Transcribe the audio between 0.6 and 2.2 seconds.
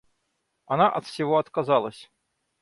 Она от всего отказалась.